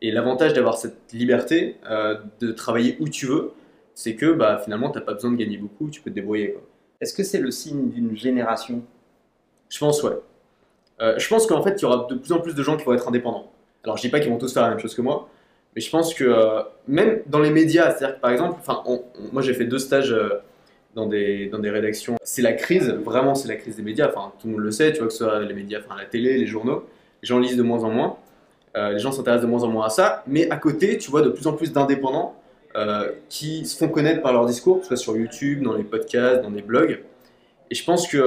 Et 0.02 0.10
l'avantage 0.10 0.52
d'avoir 0.52 0.76
cette 0.76 1.12
liberté 1.12 1.76
euh, 1.88 2.16
de 2.40 2.52
travailler 2.52 2.96
où 3.00 3.08
tu 3.08 3.26
veux, 3.26 3.52
c'est 3.94 4.14
que 4.14 4.32
bah, 4.32 4.60
finalement, 4.62 4.90
tu 4.90 4.98
n'as 4.98 5.04
pas 5.04 5.14
besoin 5.14 5.30
de 5.30 5.36
gagner 5.36 5.58
beaucoup, 5.58 5.88
tu 5.90 6.00
peux 6.00 6.10
te 6.10 6.14
débrouiller. 6.14 6.56
Est-ce 7.00 7.14
que 7.14 7.22
c'est 7.22 7.38
le 7.38 7.50
signe 7.50 7.90
d'une 7.90 8.16
génération? 8.16 8.82
Je 9.68 9.78
pense, 9.78 10.02
ouais. 10.02 10.18
Euh, 11.00 11.18
je 11.18 11.28
pense 11.28 11.46
qu'en 11.46 11.62
fait, 11.62 11.76
il 11.78 11.82
y 11.82 11.84
aura 11.84 12.06
de 12.08 12.14
plus 12.14 12.32
en 12.32 12.40
plus 12.40 12.54
de 12.54 12.62
gens 12.62 12.76
qui 12.76 12.84
vont 12.84 12.94
être 12.94 13.08
indépendants. 13.08 13.50
Alors, 13.87 13.97
je 13.97 14.03
dis 14.03 14.09
pas 14.09 14.19
qu'ils 14.19 14.31
vont 14.31 14.38
tous 14.38 14.53
faire 14.53 14.65
la 14.65 14.71
même 14.71 14.81
chose 14.81 14.97
que 14.97 15.00
moi, 15.00 15.29
mais 15.77 15.81
je 15.81 15.88
pense 15.91 16.12
que 16.12 16.25
euh, 16.25 16.62
même 16.88 17.21
dans 17.27 17.38
les 17.38 17.50
médias, 17.50 17.93
c'est-à-dire 17.93 18.17
que 18.17 18.21
par 18.21 18.33
exemple, 18.33 18.56
enfin, 18.59 18.83
moi 19.33 19.43
j'ai 19.43 19.55
fait 19.55 19.65
deux 19.65 19.79
stages 19.79 20.11
euh, 20.12 20.41
dans, 20.97 21.06
des, 21.06 21.47
dans 21.47 21.61
des 21.61 21.71
rédactions. 21.71 22.17
C'est 22.25 22.43
la 22.43 22.55
crise, 22.55 22.91
vraiment, 22.91 23.37
c'est 23.37 23.47
la 23.47 23.55
crise 23.55 23.77
des 23.77 23.83
médias. 23.83 24.09
Enfin, 24.09 24.33
tout 24.41 24.49
le 24.49 24.55
monde 24.55 24.62
le 24.62 24.73
sait, 24.73 24.91
tu 24.93 24.99
vois, 24.99 25.06
que 25.06 25.12
ce 25.12 25.19
soit 25.25 25.38
les 25.38 25.55
médias, 25.55 25.79
enfin, 25.87 25.94
la 25.97 26.05
télé, 26.05 26.37
les 26.37 26.47
journaux, 26.47 26.85
les 27.23 27.29
gens 27.29 27.38
lisent 27.38 27.56
de 27.56 27.62
moins 27.62 27.85
en 27.85 27.91
moins. 27.91 28.17
Euh, 28.77 28.91
les 28.91 28.99
gens 28.99 29.12
s'intéressent 29.12 29.47
de 29.47 29.50
moins 29.50 29.62
en 29.62 29.69
moins 29.69 29.87
à 29.87 29.91
ça, 29.91 30.25
mais 30.27 30.50
à 30.50 30.56
côté, 30.56 30.99
tu 30.99 31.09
vois 31.09 31.23
de 31.23 31.29
plus 31.29 31.47
en 31.47 31.53
plus 31.53 31.73
d'indépendants 31.73 32.35
qui 33.31 33.65
se 33.65 33.75
font 33.79 33.88
connaître 33.88 34.21
par 34.21 34.35
leur 34.35 34.44
discours, 34.44 34.81
que 34.81 34.83
ce 34.83 34.88
soit 34.88 34.97
sur 34.99 35.17
YouTube, 35.17 35.62
dans 35.62 35.73
les 35.73 35.83
podcasts, 35.83 36.43
dans 36.43 36.50
des 36.50 36.61
blogs. 36.61 37.00
Et 37.71 37.75
je 37.75 37.83
pense 37.83 38.06
qu'il 38.06 38.23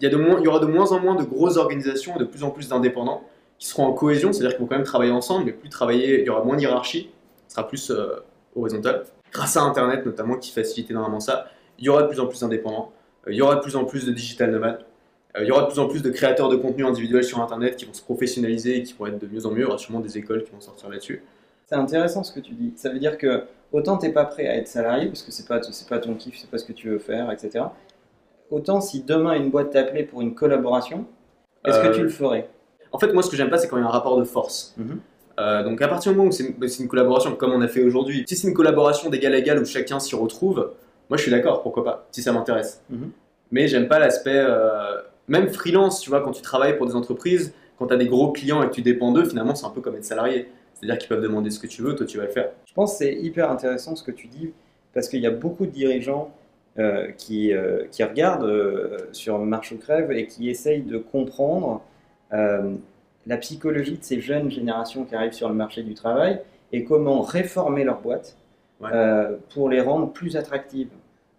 il 0.00 0.08
y, 0.08 0.10
y 0.10 0.48
aura 0.48 0.60
de 0.60 0.66
moins 0.66 0.92
en 0.92 1.00
moins 1.00 1.14
de 1.14 1.24
grosses 1.24 1.58
organisations 1.58 2.16
et 2.16 2.18
de 2.18 2.24
plus 2.24 2.42
en 2.42 2.48
plus 2.48 2.68
d'indépendants 2.68 3.22
qui 3.62 3.68
seront 3.68 3.84
en 3.84 3.92
cohésion, 3.92 4.32
c'est-à-dire 4.32 4.56
qu'ils 4.56 4.60
vont 4.62 4.66
quand 4.66 4.74
même 4.74 4.84
travailler 4.84 5.12
ensemble, 5.12 5.44
mais 5.44 5.52
plus 5.52 5.68
travailler, 5.68 6.20
il 6.20 6.26
y 6.26 6.30
aura 6.30 6.42
moins 6.42 6.56
d'hierarchie, 6.56 7.10
ce 7.46 7.54
sera 7.54 7.68
plus 7.68 7.92
euh, 7.92 8.16
horizontal. 8.56 9.04
Grâce 9.30 9.56
à 9.56 9.62
Internet 9.62 10.04
notamment, 10.04 10.36
qui 10.36 10.50
facilite 10.50 10.90
énormément 10.90 11.20
ça, 11.20 11.46
il 11.78 11.84
y 11.84 11.88
aura 11.88 12.02
de 12.02 12.08
plus 12.08 12.18
en 12.18 12.26
plus 12.26 12.40
d'indépendants, 12.40 12.90
euh, 13.28 13.32
il 13.32 13.36
y 13.36 13.40
aura 13.40 13.54
de 13.54 13.60
plus 13.60 13.76
en 13.76 13.84
plus 13.84 14.04
de 14.04 14.10
digital 14.10 14.50
nomades, 14.50 14.84
euh, 15.36 15.44
il 15.44 15.46
y 15.46 15.52
aura 15.52 15.62
de 15.62 15.66
plus 15.68 15.78
en 15.78 15.86
plus 15.86 16.02
de 16.02 16.10
créateurs 16.10 16.48
de 16.48 16.56
contenu 16.56 16.84
individuels 16.84 17.22
sur 17.22 17.40
Internet 17.40 17.76
qui 17.76 17.84
vont 17.84 17.92
se 17.92 18.02
professionnaliser 18.02 18.78
et 18.78 18.82
qui 18.82 18.94
vont 18.94 19.06
être 19.06 19.20
de 19.20 19.28
mieux 19.28 19.46
en 19.46 19.52
mieux. 19.52 19.60
Il 19.60 19.62
y 19.62 19.66
aura 19.66 19.78
sûrement 19.78 20.00
des 20.00 20.18
écoles 20.18 20.42
qui 20.42 20.50
vont 20.50 20.60
sortir 20.60 20.88
là-dessus. 20.88 21.22
C'est 21.66 21.76
intéressant 21.76 22.24
ce 22.24 22.32
que 22.32 22.40
tu 22.40 22.54
dis. 22.54 22.72
Ça 22.74 22.88
veut 22.88 22.98
dire 22.98 23.16
que 23.16 23.44
autant 23.70 23.96
tu 23.96 24.08
n'es 24.08 24.12
pas 24.12 24.24
prêt 24.24 24.48
à 24.48 24.56
être 24.56 24.66
salarié 24.66 25.06
parce 25.06 25.22
que 25.22 25.30
c'est 25.30 25.46
pas 25.46 25.62
c'est 25.62 25.88
pas 25.88 26.00
ton 26.00 26.16
kiff, 26.16 26.36
c'est 26.36 26.50
pas 26.50 26.58
ce 26.58 26.64
que 26.64 26.72
tu 26.72 26.88
veux 26.88 26.98
faire, 26.98 27.30
etc. 27.30 27.66
Autant 28.50 28.80
si 28.80 29.04
demain 29.04 29.34
une 29.34 29.50
boîte 29.50 29.70
t'appelait 29.70 30.02
pour 30.02 30.20
une 30.20 30.34
collaboration, 30.34 31.06
est-ce 31.64 31.78
que 31.78 31.94
tu 31.94 32.02
le 32.02 32.08
ferais? 32.08 32.50
En 32.92 32.98
fait, 32.98 33.12
moi, 33.12 33.22
ce 33.22 33.30
que 33.30 33.36
j'aime 33.36 33.50
pas, 33.50 33.58
c'est 33.58 33.68
quand 33.68 33.78
il 33.78 33.80
y 33.80 33.84
a 33.84 33.86
un 33.86 33.90
rapport 33.90 34.18
de 34.18 34.24
force. 34.24 34.74
Mhm. 34.76 35.00
Euh, 35.40 35.64
donc, 35.64 35.80
à 35.80 35.88
partir 35.88 36.12
du 36.12 36.18
moment 36.18 36.28
où 36.28 36.32
c'est 36.32 36.44
une, 36.80 36.88
collaboration 36.88 37.34
comme 37.34 37.52
on 37.52 37.62
a 37.62 37.68
fait 37.68 37.82
aujourd'hui, 37.82 38.24
si 38.28 38.36
c'est 38.36 38.48
une 38.48 38.54
collaboration 38.54 39.08
d'égal 39.08 39.34
à 39.34 39.38
égal 39.38 39.60
où 39.60 39.64
chacun 39.64 39.98
s'y 39.98 40.14
retrouve, 40.14 40.72
moi, 41.08 41.16
je 41.16 41.22
suis 41.22 41.30
d'accord, 41.30 41.62
pourquoi 41.62 41.84
pas, 41.84 42.06
si 42.10 42.22
ça 42.22 42.32
m'intéresse. 42.32 42.82
Mhm. 42.90 43.10
Mais 43.50 43.66
j'aime 43.66 43.88
pas 43.88 43.98
l'aspect, 43.98 44.36
euh, 44.36 45.00
même 45.28 45.48
freelance, 45.48 46.00
tu 46.00 46.10
vois, 46.10 46.20
quand 46.20 46.32
tu 46.32 46.42
travailles 46.42 46.76
pour 46.76 46.86
des 46.86 46.94
entreprises, 46.94 47.54
quand 47.78 47.86
tu 47.86 47.94
as 47.94 47.96
des 47.96 48.06
gros 48.06 48.30
clients 48.30 48.62
et 48.62 48.68
que 48.68 48.74
tu 48.74 48.82
dépends 48.82 49.12
d'eux, 49.12 49.24
finalement, 49.24 49.54
c'est 49.54 49.66
un 49.66 49.70
peu 49.70 49.80
comme 49.80 49.96
être 49.96 50.04
salarié. 50.04 50.48
C'est-à-dire 50.74 50.98
qu'ils 50.98 51.08
peuvent 51.08 51.22
demander 51.22 51.50
ce 51.50 51.58
que 51.58 51.66
tu 51.66 51.82
veux, 51.82 51.94
toi, 51.94 52.06
tu 52.06 52.18
vas 52.18 52.24
le 52.24 52.30
faire. 52.30 52.50
Je 52.66 52.74
pense 52.74 52.92
que 52.92 52.98
c'est 52.98 53.14
hyper 53.14 53.50
intéressant 53.50 53.96
ce 53.96 54.02
que 54.02 54.10
tu 54.10 54.26
dis, 54.26 54.52
parce 54.92 55.08
qu'il 55.08 55.20
y 55.20 55.26
a 55.26 55.30
beaucoup 55.30 55.64
de 55.64 55.70
dirigeants 55.70 56.34
euh, 56.78 57.10
qui, 57.16 57.52
qui 57.90 58.04
regardent 58.04 59.08
sur 59.12 59.38
Marche 59.38 59.72
ou 59.72 59.78
Crève 59.78 60.10
et 60.12 60.26
qui 60.26 60.50
essayent 60.50 60.82
de 60.82 60.98
comprendre 60.98 61.82
euh, 62.32 62.74
la 63.26 63.36
psychologie 63.36 63.98
de 63.98 64.04
ces 64.04 64.20
jeunes 64.20 64.50
générations 64.50 65.04
qui 65.04 65.14
arrivent 65.14 65.32
sur 65.32 65.48
le 65.48 65.54
marché 65.54 65.82
du 65.82 65.94
travail 65.94 66.40
et 66.72 66.84
comment 66.84 67.20
réformer 67.20 67.84
leur 67.84 68.00
boîte 68.00 68.36
euh, 68.82 69.36
pour 69.50 69.68
les 69.68 69.80
rendre 69.80 70.10
plus 70.10 70.36
attractives, 70.36 70.88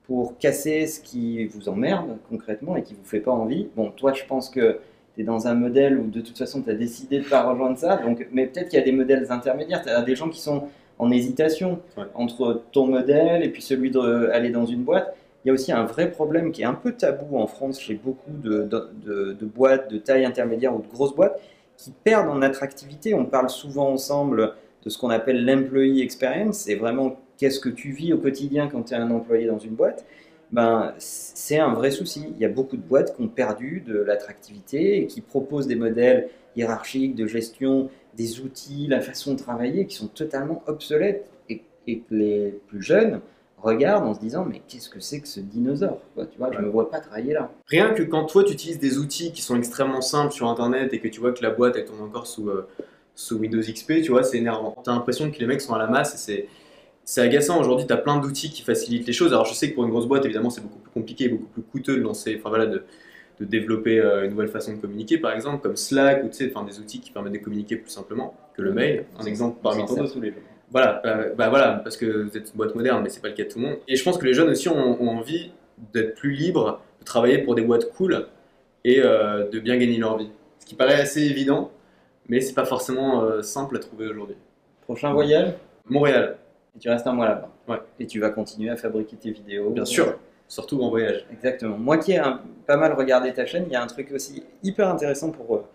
pour 0.05 0.37
casser 0.37 0.87
ce 0.87 1.01
qui 1.01 1.45
vous 1.45 1.67
emmerde 1.67 2.17
concrètement 2.29 2.77
et 2.77 2.83
qui 2.83 2.93
vous 2.93 3.03
fait 3.03 3.19
pas 3.19 3.31
envie. 3.31 3.67
Bon, 3.75 3.91
toi, 3.91 4.13
je 4.13 4.23
pense 4.23 4.49
que 4.49 4.79
tu 5.15 5.21
es 5.21 5.23
dans 5.23 5.47
un 5.47 5.53
modèle 5.53 5.99
où 5.99 6.07
de 6.09 6.21
toute 6.21 6.37
façon 6.37 6.61
tu 6.61 6.69
as 6.69 6.75
décidé 6.75 7.19
de 7.19 7.25
ne 7.25 7.29
pas 7.29 7.43
rejoindre 7.43 7.77
ça, 7.77 7.97
donc, 7.97 8.25
mais 8.31 8.47
peut-être 8.47 8.69
qu'il 8.69 8.79
y 8.79 8.81
a 8.81 8.85
des 8.85 8.93
modèles 8.93 9.29
intermédiaires, 9.29 9.81
tu 9.81 9.89
as 9.89 10.01
des 10.01 10.15
gens 10.15 10.29
qui 10.29 10.39
sont 10.39 10.69
en 10.99 11.11
hésitation 11.11 11.79
entre 12.13 12.61
ton 12.71 12.87
modèle 12.87 13.43
et 13.43 13.49
puis 13.49 13.61
celui 13.61 13.91
d'aller 13.91 14.51
dans 14.51 14.65
une 14.65 14.83
boîte 14.83 15.15
il 15.43 15.49
y 15.49 15.51
a 15.51 15.53
aussi 15.53 15.71
un 15.71 15.83
vrai 15.83 16.09
problème 16.09 16.51
qui 16.51 16.61
est 16.61 16.65
un 16.65 16.73
peu 16.73 16.93
tabou 16.93 17.37
en 17.37 17.47
France 17.47 17.79
chez 17.79 17.95
beaucoup 17.95 18.31
de, 18.31 19.35
boîtes 19.43 19.91
de 19.91 19.97
taille 19.97 20.25
intermédiaire 20.25 20.73
ou 20.73 20.81
de 20.81 20.87
grosses 20.87 21.15
boîtes 21.15 21.39
qui 21.75 21.91
perdent 22.03 22.29
en 22.29 22.41
attractivité. 22.41 23.13
On 23.13 23.25
parle 23.25 23.49
souvent 23.49 23.89
ensemble 23.89 24.53
de 24.83 24.89
ce 24.89 24.97
qu'on 24.97 25.09
appelle 25.09 25.45
l'employee 25.45 26.01
experience. 26.01 26.59
C'est 26.59 26.75
vraiment 26.75 27.17
qu'est-ce 27.37 27.59
que 27.59 27.69
tu 27.69 27.91
vis 27.91 28.13
au 28.13 28.17
quotidien 28.19 28.67
quand 28.67 28.83
tu 28.83 28.93
es 28.93 28.97
un 28.97 29.11
employé 29.11 29.47
dans 29.47 29.59
une 29.59 29.73
boîte. 29.73 30.05
Ben, 30.51 30.93
c'est 30.97 31.57
un 31.57 31.73
vrai 31.73 31.91
souci. 31.91 32.27
Il 32.35 32.41
y 32.41 32.45
a 32.45 32.49
beaucoup 32.49 32.77
de 32.77 32.81
boîtes 32.81 33.15
qui 33.15 33.21
ont 33.21 33.27
perdu 33.27 33.83
de 33.85 33.97
l'attractivité 33.97 35.01
et 35.01 35.07
qui 35.07 35.19
proposent 35.19 35.67
des 35.67 35.75
modèles 35.75 36.29
hiérarchiques 36.55 37.15
de 37.15 37.25
gestion, 37.25 37.89
des 38.15 38.39
outils, 38.39 38.87
la 38.87 39.01
façon 39.01 39.33
de 39.33 39.39
travailler 39.39 39.87
qui 39.87 39.95
sont 39.95 40.07
totalement 40.07 40.63
obsolètes 40.67 41.27
et, 41.49 41.63
que 41.85 42.13
les 42.15 42.61
plus 42.67 42.81
jeunes 42.81 43.19
regarde 43.63 44.05
en 44.05 44.13
se 44.13 44.19
disant 44.19 44.45
mais 44.45 44.61
qu'est-ce 44.67 44.89
que 44.89 44.99
c'est 44.99 45.19
que 45.21 45.27
ce 45.27 45.39
dinosaure 45.39 45.99
Tu 46.15 46.37
vois, 46.37 46.51
je 46.51 46.59
ne 46.59 46.65
me 46.65 46.69
vois 46.69 46.91
pas 46.91 46.99
travailler 46.99 47.33
là. 47.33 47.51
Rien 47.67 47.93
que 47.93 48.03
quand 48.03 48.25
toi 48.25 48.43
tu 48.43 48.53
utilises 48.53 48.79
des 48.79 48.97
outils 48.97 49.31
qui 49.31 49.41
sont 49.41 49.57
extrêmement 49.57 50.01
simples 50.01 50.33
sur 50.33 50.47
internet 50.47 50.93
et 50.93 50.99
que 50.99 51.07
tu 51.07 51.19
vois 51.19 51.31
que 51.31 51.41
la 51.41 51.49
boîte 51.49 51.75
elle 51.77 51.85
tourne 51.85 52.01
encore 52.01 52.27
sous, 52.27 52.49
euh, 52.49 52.67
sous 53.15 53.37
Windows 53.37 53.61
XP, 53.61 54.01
tu 54.03 54.11
vois, 54.11 54.23
c'est 54.23 54.37
énervant. 54.37 54.75
Tu 54.83 54.89
as 54.89 54.93
l'impression 54.93 55.31
que 55.31 55.39
les 55.39 55.47
mecs 55.47 55.61
sont 55.61 55.73
à 55.73 55.79
la 55.79 55.87
masse 55.87 56.13
et 56.13 56.17
c'est. 56.17 56.47
C'est 57.05 57.19
agaçant 57.19 57.59
aujourd'hui, 57.59 57.85
tu 57.85 57.91
as 57.91 57.97
plein 57.97 58.17
d'outils 58.17 58.49
qui 58.49 58.61
facilitent 58.61 59.05
les 59.05 59.11
choses. 59.11 59.33
Alors 59.33 59.45
je 59.45 59.53
sais 59.53 59.69
que 59.69 59.75
pour 59.75 59.83
une 59.83 59.89
grosse 59.89 60.07
boîte, 60.07 60.23
évidemment, 60.23 60.49
c'est 60.49 60.61
beaucoup 60.61 60.79
plus 60.79 60.91
compliqué, 60.91 61.27
beaucoup 61.27 61.47
plus 61.47 61.61
coûteux 61.61 61.97
de 61.97 62.01
lancer, 62.01 62.37
enfin 62.39 62.47
voilà, 62.47 62.65
de, 62.65 62.85
de 63.41 63.45
développer 63.45 63.99
euh, 63.99 64.23
une 64.23 64.31
nouvelle 64.31 64.47
façon 64.47 64.71
de 64.71 64.77
communiquer, 64.77 65.17
par 65.17 65.33
exemple, 65.33 65.61
comme 65.61 65.75
Slack 65.75 66.23
ou 66.23 66.27
tu 66.29 66.35
sais, 66.35 66.51
enfin, 66.53 66.65
des 66.65 66.79
outils 66.79 67.01
qui 67.01 67.11
permettent 67.11 67.33
de 67.33 67.39
communiquer 67.39 67.75
plus 67.75 67.89
simplement 67.89 68.35
que 68.55 68.61
le 68.61 68.71
mail. 68.71 69.05
Un 69.19 69.25
exemple 69.25 69.57
parmi 69.61 69.85
tant 69.85 69.95
d'autres. 69.95 70.17
Voilà, 70.73 71.03
euh, 71.05 71.35
bah 71.35 71.49
voilà, 71.49 71.81
parce 71.83 71.95
que 71.95 72.23
vous 72.23 72.35
êtes 72.35 72.49
une 72.49 72.55
boîte 72.55 72.73
moderne, 72.73 73.03
mais 73.03 73.09
c'est 73.09 73.21
pas 73.21 73.27
le 73.27 73.35
cas 73.35 73.43
de 73.43 73.49
tout 73.49 73.59
le 73.59 73.65
monde. 73.67 73.77
Et 73.87 73.95
je 73.95 74.03
pense 74.03 74.17
que 74.17 74.25
les 74.25 74.33
jeunes 74.33 74.49
aussi 74.49 74.67
ont, 74.69 75.07
envie 75.07 75.51
d'être 75.93 76.15
plus 76.15 76.31
libres, 76.31 76.81
de 76.99 77.05
travailler 77.05 77.37
pour 77.37 77.53
des 77.53 77.61
boîtes 77.61 77.91
cool 77.91 78.25
et 78.83 78.99
euh, 78.99 79.47
de 79.49 79.59
bien 79.59 79.77
gagner 79.77 79.97
leur 79.97 80.17
vie. 80.17 80.31
Ce 80.59 80.65
qui 80.65 80.73
paraît 80.73 80.99
assez 80.99 81.21
évident, 81.21 81.69
mais 82.27 82.41
c'est 82.41 82.55
pas 82.55 82.65
forcément 82.65 83.21
euh, 83.21 83.43
simple 83.43 83.75
à 83.75 83.79
trouver 83.79 84.07
aujourd'hui. 84.07 84.35
Prochain 84.81 85.13
voyage? 85.13 85.53
Montréal. 85.85 86.37
Et 86.75 86.79
tu 86.79 86.89
restes 86.89 87.05
un 87.05 87.13
mois 87.13 87.27
là-bas. 87.27 87.51
Ouais. 87.67 87.79
Et 87.99 88.07
tu 88.07 88.19
vas 88.19 88.31
continuer 88.31 88.71
à 88.71 88.75
fabriquer 88.75 89.15
tes 89.15 89.29
vidéos. 89.29 89.69
Bien 89.69 89.85
sûr, 89.85 90.17
surtout 90.47 90.81
en 90.81 90.89
voyage. 90.89 91.23
Exactement. 91.31 91.77
Moi 91.77 91.99
qui 91.99 92.13
ai 92.13 92.21
pas 92.65 92.77
mal 92.77 92.93
regardé 92.93 93.31
ta 93.31 93.45
chaîne, 93.45 93.65
il 93.67 93.73
y 93.73 93.75
a 93.75 93.83
un 93.83 93.87
truc 93.87 94.11
aussi 94.11 94.43
hyper 94.63 94.89
intéressant 94.89 95.29
pour, 95.29 95.65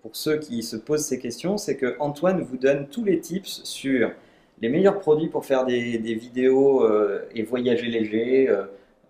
pour 0.00 0.16
ceux 0.16 0.38
qui 0.38 0.62
se 0.62 0.76
posent 0.76 1.04
ces 1.04 1.18
questions, 1.18 1.58
c'est 1.58 1.76
que 1.76 1.96
Antoine 1.98 2.40
vous 2.40 2.56
donne 2.56 2.86
tous 2.86 3.04
les 3.04 3.20
tips 3.20 3.60
sur 3.64 4.12
les 4.60 4.68
meilleurs 4.68 4.98
produits 4.98 5.28
pour 5.28 5.44
faire 5.44 5.66
des, 5.66 5.98
vidéos 6.14 6.84
euh, 6.84 7.20
et 7.34 7.42
voyager 7.42 7.86
léger, 7.86 8.48
euh, 8.48 8.62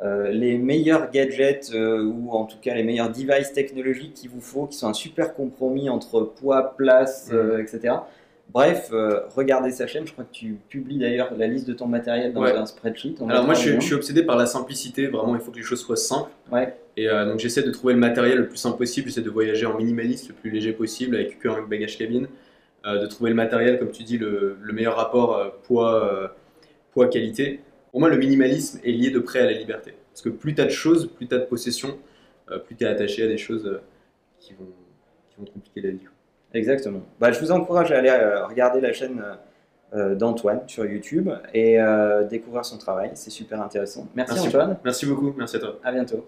euh, 0.03 0.31
les 0.31 0.59
meilleurs 0.59 1.11
gadgets 1.11 1.73
ou 1.73 2.31
en 2.33 2.45
tout 2.45 2.59
cas 2.61 2.75
les 2.75 2.83
meilleurs 2.83 3.11
devices 3.11 3.53
technologiques 3.53 4.15
qu'il 4.15 4.31
vous 4.31 4.41
faut, 4.41 4.67
qui 4.67 4.77
sont 4.77 4.89
un 4.89 4.95
super 4.95 5.35
compromis 5.35 5.89
entre 5.89 6.21
poids, 6.21 6.75
place, 6.77 7.31
mm. 7.33 7.61
etc. 7.61 7.95
Bref, 8.53 8.91
regardez 9.35 9.73
sa 9.73 9.87
chaîne. 9.89 10.07
Je 10.07 10.13
crois 10.13 10.25
que 10.25 10.33
tu 10.33 10.57
publies 10.69 10.99
d'ailleurs 10.99 11.33
la 11.37 11.47
liste 11.49 11.67
de 11.67 11.75
ton 11.75 11.87
matériel 11.87 12.33
dans 12.33 12.45
un 12.45 12.65
spreadsheet. 12.65 13.17
Alors 13.29 13.45
moi, 13.45 13.55
je, 13.55 13.81
suis 13.81 13.95
obsédé 13.95 14.23
par 14.23 14.37
la 14.37 14.47
simplicité. 14.47 15.09
Vraiment, 15.09 15.35
il 15.35 15.41
faut 15.41 15.51
que 15.51 15.57
les 15.57 15.65
choses 15.65 15.81
soient 15.81 15.97
simples. 15.97 16.31
Ouais. 16.53 16.75
Et 16.97 17.09
donc 17.09 17.39
j'essaie 17.41 17.63
de 17.63 17.71
trouver 17.71 17.95
le 17.95 18.01
matériel 18.01 18.39
le 18.39 18.47
plus 18.47 18.57
simple 18.57 18.79
possible. 18.79 19.09
J'essaie 19.09 19.21
de 19.21 19.31
voyager 19.31 19.67
en 19.67 19.77
minimaliste, 19.77 20.29
le 20.29 20.35
plus 20.35 20.51
léger 20.51 20.73
possible, 20.73 21.17
avec 21.17 21.41
qu'un 21.41 21.63
bagage 21.63 21.99
cabine. 21.99 22.29
De 22.87 23.07
trouver 23.07 23.31
le 23.31 23.37
matériel, 23.37 23.79
comme 23.79 23.91
tu 23.91 24.05
dis, 24.05 24.17
le, 24.17 24.57
meilleur 24.73 24.97
rapport 24.97 25.61
poids, 25.65 26.35
poids 26.93 27.09
qualité. 27.09 27.61
Pour 27.91 28.01
moi, 28.01 28.09
le 28.09 28.17
minimalisme 28.17 28.79
est 28.85 28.93
lié 28.93 29.11
de 29.11 29.19
près 29.19 29.41
à 29.41 29.47
la 29.47 29.53
liberté. 29.53 29.95
Parce 30.13 30.23
que 30.23 30.29
plus 30.29 30.55
tu 30.55 30.61
as 30.61 30.67
de 30.67 30.71
choses, 30.71 31.09
plus 31.09 31.27
tu 31.27 31.35
as 31.35 31.39
de 31.39 31.45
possessions, 31.45 31.99
plus 32.65 32.77
tu 32.77 32.85
es 32.85 32.87
attaché 32.87 33.25
à 33.25 33.27
des 33.27 33.39
choses 33.39 33.81
qui, 34.39 34.53
vont, 34.55 34.69
qui 35.29 35.37
vont 35.39 35.47
compliquer 35.47 35.81
la 35.81 35.91
vie. 35.91 36.07
Exactement. 36.55 37.03
Bah, 37.19 37.33
je 37.33 37.41
vous 37.41 37.51
encourage 37.51 37.91
à 37.91 37.99
aller 37.99 38.11
regarder 38.49 38.81
la 38.81 38.93
chaîne 38.93 39.21
euh, 39.95 40.17
d'Antoine 40.17 40.63
sur 40.67 40.85
YouTube 40.85 41.31
et 41.55 41.81
euh, 41.81 42.25
découvrir 42.25 42.65
son 42.65 42.77
travail. 42.77 43.13
C'est 43.15 43.31
super 43.31 43.63
intéressant. 43.63 44.09
Merci, 44.17 44.41
Antoine. 44.41 44.77
Merci 44.85 45.07
beaucoup. 45.07 45.33
Merci 45.39 45.57
à 45.57 45.61
toi. 45.61 45.79
À 45.85 45.93
bientôt. 45.93 46.25